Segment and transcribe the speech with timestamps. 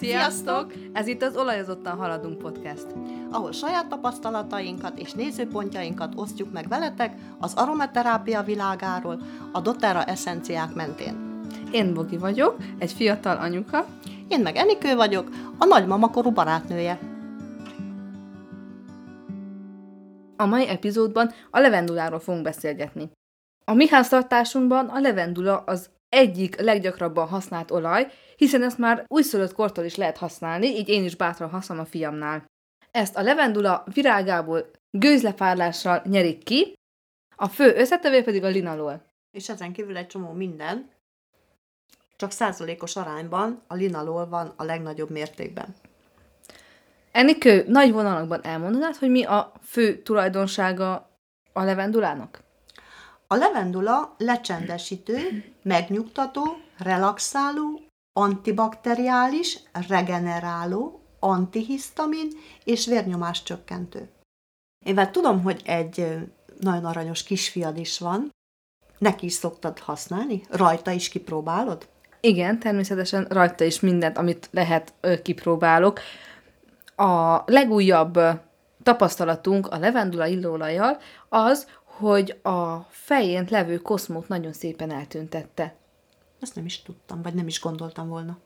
[0.00, 0.72] Sziasztok!
[0.92, 2.86] Ez itt az Olajozottan Haladunk podcast.
[3.30, 9.20] ahol saját tapasztalatainkat és nézőpontjainkat osztjuk meg veletek az aromaterápia világáról,
[9.52, 11.42] a doTERRA eszenciák mentén.
[11.72, 13.86] Én Bogi vagyok, egy fiatal anyuka.
[14.28, 15.28] Én meg Enikő vagyok,
[15.58, 16.98] a nagymamakorú barátnője.
[20.36, 23.10] A mai epizódban a levenduláról fogunk beszélgetni.
[23.64, 28.06] A mi háztartásunkban a levendula az egyik leggyakrabban használt olaj,
[28.36, 32.44] hiszen ezt már újszülött kortól is lehet használni, így én is bátran használom a fiamnál.
[32.90, 36.74] Ezt a levendula virágából gőzlepárlással nyerik ki,
[37.36, 39.02] a fő összetevő pedig a linalol.
[39.30, 40.90] És ezen kívül egy csomó minden,
[42.16, 45.74] csak százalékos arányban a linalol van a legnagyobb mértékben.
[47.12, 51.10] Enikő, nagy vonalakban elmondanád, hogy mi a fő tulajdonsága
[51.52, 52.42] a levendulának?
[53.32, 56.42] A levendula lecsendesítő, megnyugtató,
[56.78, 57.80] relaxáló,
[58.12, 59.58] antibakteriális,
[59.88, 62.28] regeneráló, antihisztamin
[62.64, 64.08] és vérnyomás csökkentő.
[64.86, 66.06] Én már tudom, hogy egy
[66.60, 68.30] nagyon aranyos kisfiad is van.
[68.98, 70.46] Neki is szoktad használni?
[70.48, 71.88] Rajta is kipróbálod?
[72.20, 76.00] Igen, természetesen rajta is mindent, amit lehet, kipróbálok.
[76.96, 78.18] A legújabb
[78.82, 81.66] tapasztalatunk a levendula illóolajjal az,
[82.00, 85.74] hogy a fején levő koszmót nagyon szépen eltüntette.
[86.40, 88.38] Ezt nem is tudtam, vagy nem is gondoltam volna.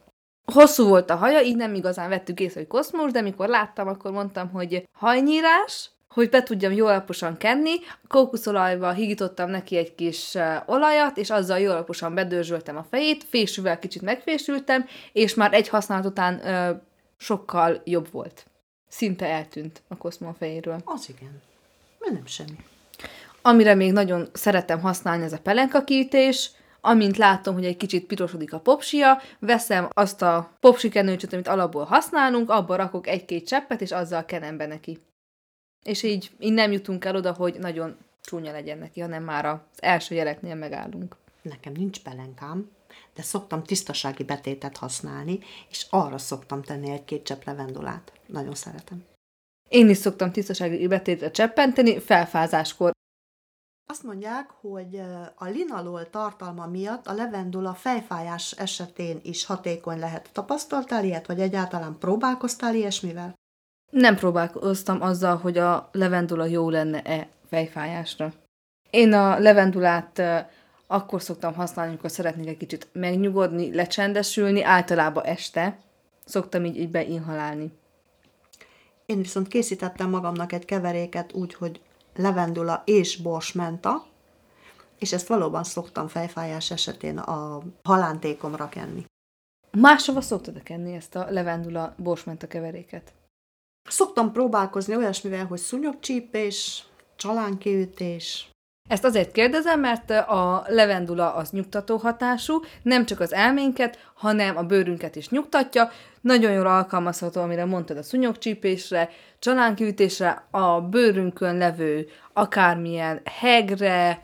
[0.53, 4.11] Hosszú volt a haja, így nem igazán vettük észre, hogy koszmós, de mikor láttam, akkor
[4.11, 7.75] mondtam, hogy hajnyírás, hogy be tudjam jól alaposan kenni,
[8.09, 13.79] kókuszolajba higítottam neki egy kis ö, olajat, és azzal jól alaposan bedörzsöltem a fejét, fésűvel
[13.79, 16.71] kicsit megfésültem, és már egy használat után ö,
[17.17, 18.47] sokkal jobb volt.
[18.89, 20.83] Szinte eltűnt a koszmó fejéről.
[20.85, 21.43] Az igen.
[21.99, 22.57] Mert nem semmi.
[23.47, 26.51] Amire még nagyon szeretem használni, ez a pelenkakiütés.
[26.81, 32.51] Amint látom, hogy egy kicsit pirosodik a popsia, veszem azt a popsikenőcsöt, amit alapból használunk,
[32.51, 34.99] abba rakok egy-két cseppet, és azzal kenem be neki.
[35.85, 39.59] És így, így nem jutunk el oda, hogy nagyon csúnya legyen neki, hanem már az
[39.77, 41.17] első jeleknél megállunk.
[41.43, 42.71] Nekem nincs pelenkám,
[43.15, 45.39] de szoktam tisztasági betétet használni,
[45.71, 48.13] és arra szoktam tenni egy-két csepp levendulát.
[48.27, 49.05] Nagyon szeretem.
[49.69, 52.93] Én is szoktam tisztasági betétre cseppenteni, felfázáskor.
[53.95, 55.03] Azt mondják, hogy
[55.35, 60.29] a linalol tartalma miatt a levendula fejfájás esetén is hatékony lehet.
[60.33, 63.35] Tapasztaltál ilyet, vagy egyáltalán próbálkoztál ilyesmivel?
[63.91, 68.33] Nem próbálkoztam azzal, hogy a levendula jó lenne-e fejfájásra.
[68.91, 70.23] Én a levendulát
[70.87, 75.79] akkor szoktam használni, amikor szeretnék egy kicsit megnyugodni, lecsendesülni, általában este.
[76.25, 77.73] Szoktam így, így beinhalálni.
[79.07, 81.81] Én viszont készítettem magamnak egy keveréket úgy, hogy
[82.17, 84.07] levendula és borsmenta,
[84.99, 89.05] és ezt valóban szoktam fejfájás esetén a halántékomra kenni.
[89.71, 93.13] Máshova szoktad kenni ezt a levendula borsmenta keveréket?
[93.89, 96.85] Szoktam próbálkozni olyasmivel, hogy szúnyogcsípés,
[97.17, 98.51] csalánkiütés,
[98.89, 104.63] Ezt azért kérdezem, mert a levendula az nyugtató hatású, nem csak az elménket, hanem a
[104.63, 105.91] bőrünket is nyugtatja.
[106.21, 114.23] Nagyon jól alkalmazható, amire mondtad a szúnyogcsípésre, csalánkiütésre, a bőrünkön levő akármilyen hegre,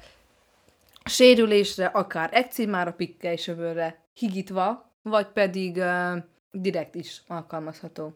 [1.05, 6.17] sérülésre, akár ekcimára, pikkelysövőre higítva, vagy pedig uh,
[6.51, 8.13] direkt is alkalmazható.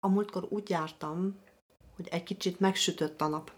[0.00, 1.40] A múltkor úgy jártam,
[1.96, 3.50] hogy egy kicsit megsütött a nap.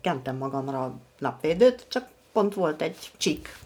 [0.00, 3.56] Kentem magamra a napvédőt, csak pont volt egy csík.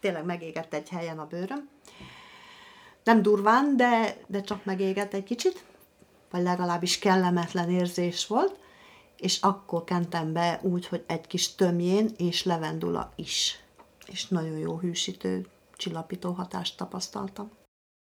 [0.00, 1.68] Tényleg megégett egy helyen a bőröm.
[3.04, 5.64] Nem durván, de, de csak megégett egy kicsit,
[6.30, 8.58] vagy legalábbis kellemetlen érzés volt,
[9.16, 13.58] és akkor kentem be úgy, hogy egy kis tömjén és levendula is.
[14.06, 15.46] És nagyon jó hűsítő,
[15.76, 17.50] csillapító hatást tapasztaltam.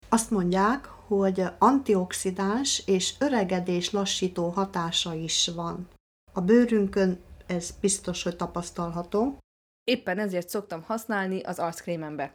[0.08, 5.88] Azt mondják, hogy antioxidáns és öregedés lassító hatása is van.
[6.36, 9.38] A bőrünkön ez biztos, hogy tapasztalható.
[9.84, 12.32] Éppen ezért szoktam használni az arckrémembe.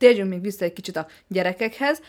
[0.00, 2.00] Térjünk még vissza egy kicsit a gyerekekhez.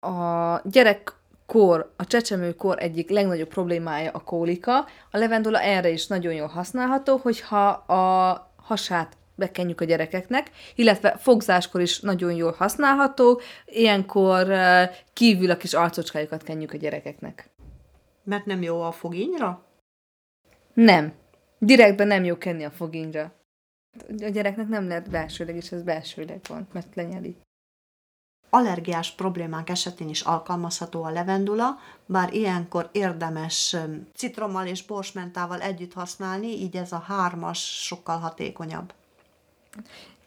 [0.00, 4.78] A gyerekkor, a csecsemőkor egyik legnagyobb problémája a kólika.
[5.10, 11.80] A levendula erre is nagyon jól használható, hogyha a hasát bekenjük a gyerekeknek, illetve fogzáskor
[11.80, 17.50] is nagyon jól használható, ilyenkor eh, kívül a kis arcocskájukat kenjük a gyerekeknek.
[18.24, 19.71] Mert nem jó a fogényra?
[20.74, 21.12] Nem.
[21.58, 23.32] Direktben nem jó kenni a fogényra.
[24.18, 27.36] A gyereknek nem lehet belsőleg, és ez belsőleg van, mert lenyeli.
[28.50, 33.76] Allergiás problémák esetén is alkalmazható a levendula, bár ilyenkor érdemes
[34.14, 38.92] citrommal és borsmentával együtt használni, így ez a hármas sokkal hatékonyabb.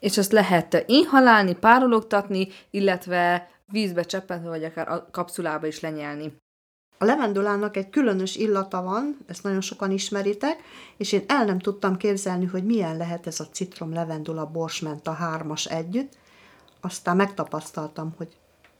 [0.00, 6.36] és ezt lehet inhalálni, párologtatni, illetve vízbe cseppentve, vagy akár a kapszulába is lenyelni.
[6.98, 10.62] A levendulának egy különös illata van, ezt nagyon sokan ismeritek,
[10.96, 15.12] és én el nem tudtam képzelni, hogy milyen lehet ez a citrom, levendula, borsment a
[15.12, 16.12] hármas együtt.
[16.80, 18.28] Aztán megtapasztaltam, hogy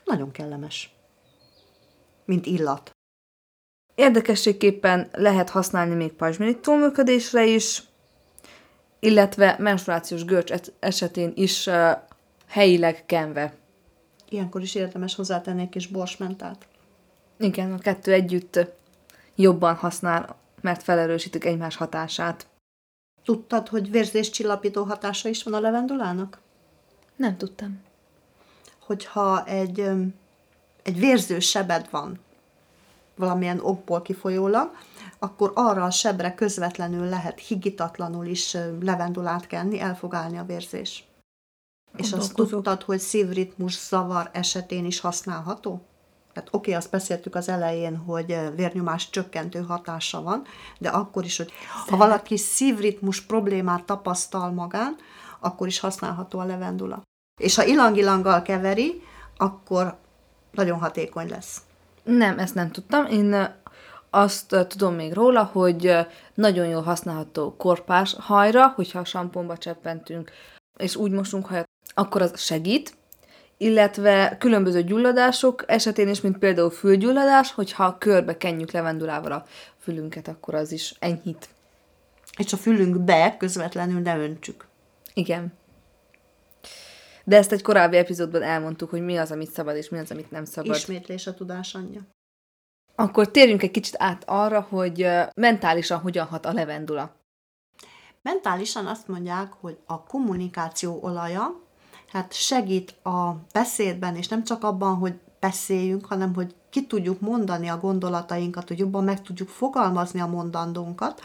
[0.04, 0.94] nagyon kellemes.
[2.24, 2.90] Mint illat.
[3.94, 7.82] Érdekességképpen lehet használni még pajzsmirittó működésre is,
[9.00, 11.90] illetve menstruációs görcs esetén is uh,
[12.46, 13.54] helyileg kenve.
[14.28, 16.66] Ilyenkor is érdemes hozzátenni egy kis borsmentát.
[17.38, 18.58] Igen, a kettő együtt
[19.34, 22.46] jobban használ, mert felerősítik egymás hatását.
[23.24, 26.40] Tudtad, hogy vérzéscsillapító hatása is van a levendulának?
[27.16, 27.82] Nem tudtam.
[28.80, 29.80] Hogyha egy,
[30.82, 32.20] egy vérző sebed van,
[33.16, 34.70] valamilyen okból kifolyólag,
[35.18, 41.04] akkor arra a sebre közvetlenül lehet higitatlanul is levendulát kenni, el fog állni a vérzés.
[41.96, 45.82] És azt tudtad, hogy szívritmus zavar esetén is használható?
[46.36, 50.42] Tehát oké, okay, azt beszéltük az elején, hogy vérnyomás csökkentő hatása van,
[50.78, 51.52] de akkor is, hogy
[51.88, 54.96] ha valaki szívritmus problémát tapasztal magán,
[55.40, 57.02] akkor is használható a levendula.
[57.40, 59.02] És ha ilang-ilanggal keveri,
[59.36, 59.96] akkor
[60.50, 61.60] nagyon hatékony lesz.
[62.02, 63.06] Nem, ezt nem tudtam.
[63.06, 63.54] Én
[64.10, 65.96] azt tudom még róla, hogy
[66.34, 70.30] nagyon jól használható korpás hajra, hogyha a samponba cseppentünk,
[70.78, 72.96] és úgy mosunk hajat, akkor az segít,
[73.56, 79.44] illetve különböző gyulladások esetén is, mint például fülgyulladás, hogyha körbe kenjük levendulával a
[79.78, 81.48] fülünket, akkor az is enyhít.
[82.38, 84.66] És a fülünkbe közvetlenül ne öntsük.
[85.14, 85.52] Igen.
[87.24, 90.30] De ezt egy korábbi epizódban elmondtuk, hogy mi az, amit szabad, és mi az, amit
[90.30, 90.76] nem szabad.
[90.76, 92.00] Ismétlés a tudás anyja.
[92.94, 97.16] Akkor térjünk egy kicsit át arra, hogy mentálisan hogyan hat a levendula.
[98.22, 101.65] Mentálisan azt mondják, hogy a kommunikáció olaja,
[102.16, 107.68] hát segít a beszédben, és nem csak abban, hogy beszéljünk, hanem hogy ki tudjuk mondani
[107.68, 111.22] a gondolatainkat, hogy jobban meg tudjuk fogalmazni a mondandónkat.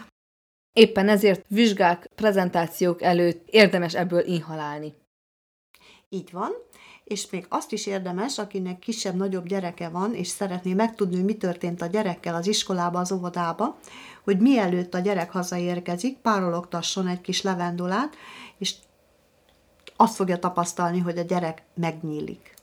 [0.72, 4.94] Éppen ezért vizsgák, prezentációk előtt érdemes ebből inhalálni.
[6.08, 6.50] Így van,
[7.04, 11.82] és még azt is érdemes, akinek kisebb-nagyobb gyereke van, és szeretné megtudni, hogy mi történt
[11.82, 13.78] a gyerekkel az iskolába, az óvodába,
[14.24, 18.16] hogy mielőtt a gyerek hazaérkezik, párologtasson egy kis levendulát,
[18.58, 18.74] és
[19.96, 22.54] azt fogja tapasztalni, hogy a gyerek megnyílik.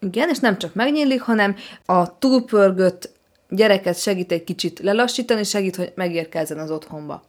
[0.00, 1.56] Igen, és nem csak megnyílik, hanem
[1.86, 3.10] a túlpörgött
[3.48, 7.22] gyereket segít egy kicsit lelassítani, segít, hogy megérkezzen az otthonba.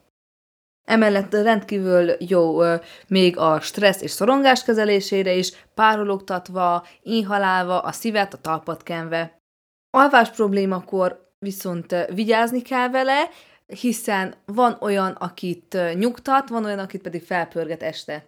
[0.86, 2.62] Emellett rendkívül jó
[3.08, 9.42] még a stressz és szorongás kezelésére is, párologtatva, inhalálva, a szívet, a talpat kenve.
[9.90, 13.30] Alvás problémakor viszont vigyázni kell vele,
[13.66, 18.26] hiszen van olyan, akit nyugtat, van olyan, akit pedig felpörget este.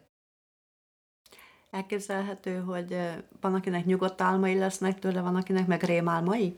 [1.76, 2.98] Elképzelhető, hogy
[3.42, 6.56] van, akinek nyugodt álmai lesznek tőle, van, akinek meg rémálmai?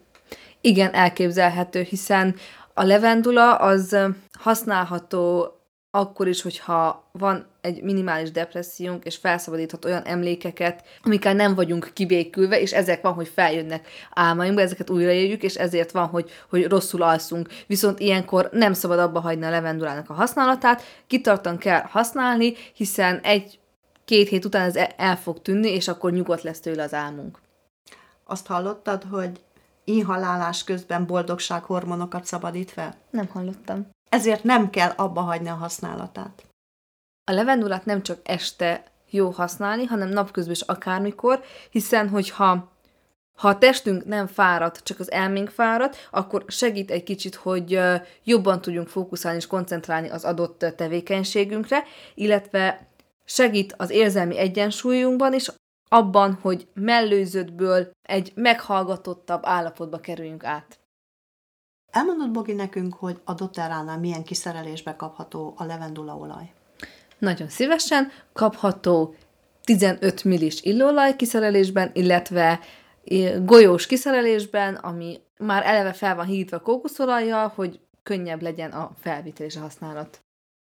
[0.62, 2.36] Igen, elképzelhető, hiszen
[2.74, 3.98] a levendula az
[4.40, 5.52] használható
[5.92, 12.60] akkor is, hogyha van egy minimális depressziónk, és felszabadíthat olyan emlékeket, amikkel nem vagyunk kibékülve,
[12.60, 17.48] és ezek van, hogy feljönnek álmainkba, ezeket újraéljük, és ezért van, hogy, hogy rosszul alszunk.
[17.68, 23.60] Viszont ilyenkor nem szabad abba hagyni a levendulának a használatát, kitartan kell használni, hiszen egy
[24.08, 27.40] két hét után ez el fog tűnni, és akkor nyugodt lesz tőle az álmunk.
[28.24, 29.40] Azt hallottad, hogy
[29.84, 32.96] inhalálás közben boldogsághormonokat szabadít fel?
[33.10, 33.88] Nem hallottam.
[34.10, 36.44] Ezért nem kell abba hagyni a használatát.
[37.24, 42.72] A levendulát nem csak este jó használni, hanem napközben is akármikor, hiszen hogyha
[43.36, 47.80] ha a testünk nem fárad, csak az elménk fárad, akkor segít egy kicsit, hogy
[48.24, 51.84] jobban tudjunk fókuszálni és koncentrálni az adott tevékenységünkre,
[52.16, 52.87] illetve
[53.28, 55.52] segít az érzelmi egyensúlyunkban is,
[55.90, 60.80] abban, hogy mellőzöttből egy meghallgatottabb állapotba kerüljünk át.
[61.92, 66.54] Elmondod, Bogi, nekünk, hogy a doterránál milyen kiszerelésbe kapható a levendulaolaj?
[67.18, 69.16] Nagyon szívesen kapható
[69.64, 72.60] 15 millis illóolaj kiszerelésben, illetve
[73.46, 79.56] golyós kiszerelésben, ami már eleve fel van hívva kókuszolajjal, hogy könnyebb legyen a felvitel és
[79.56, 80.22] a használat.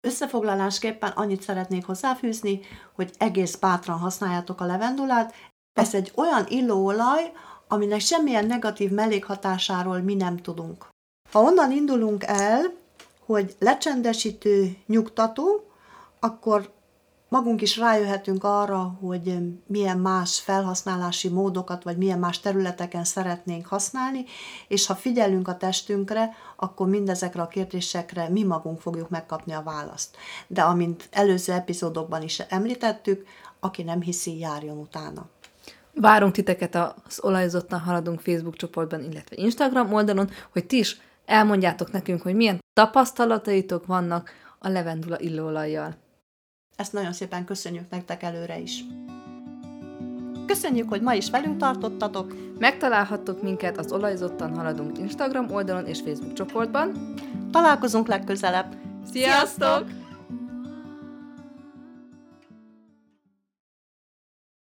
[0.04, 2.60] Összefoglalásképpen annyit szeretnék hozzáfűzni,
[2.92, 5.34] hogy egész bátran használjátok a levendulát.
[5.72, 7.32] Ez egy olyan illóolaj,
[7.68, 10.88] aminek semmilyen negatív mellékhatásáról mi nem tudunk.
[11.30, 12.62] Ha onnan indulunk el,
[13.26, 15.70] hogy lecsendesítő, nyugtató,
[16.20, 16.72] akkor
[17.34, 24.24] magunk is rájöhetünk arra, hogy milyen más felhasználási módokat, vagy milyen más területeken szeretnénk használni,
[24.68, 30.16] és ha figyelünk a testünkre, akkor mindezekre a kérdésekre mi magunk fogjuk megkapni a választ.
[30.46, 33.26] De amint előző epizódokban is említettük,
[33.60, 35.26] aki nem hiszi, járjon utána.
[35.94, 42.22] Várunk titeket az Olajozottan Haladunk Facebook csoportban, illetve Instagram oldalon, hogy ti is elmondjátok nekünk,
[42.22, 46.02] hogy milyen tapasztalataitok vannak a levendula illóolajjal.
[46.76, 48.84] Ezt nagyon szépen köszönjük nektek előre is.
[50.46, 52.34] Köszönjük, hogy ma is velünk tartottatok.
[52.58, 57.14] Megtalálhattok minket az Olajzottan Haladunk Instagram oldalon és Facebook csoportban.
[57.50, 58.76] Találkozunk legközelebb.
[59.12, 60.03] Sziasztok!